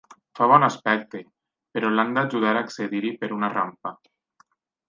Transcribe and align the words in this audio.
Fa 0.37 0.45
bon 0.51 0.63
aspecte, 0.67 1.21
però 1.77 1.93
l'han 1.97 2.17
d'ajudar 2.17 2.57
a 2.57 2.65
accedir-hi 2.67 3.15
per 3.23 3.33
una 3.39 3.55
rampa. 3.57 3.97